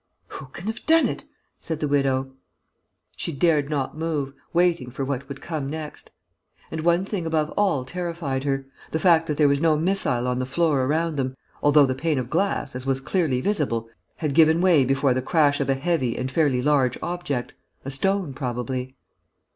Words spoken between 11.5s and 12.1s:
although the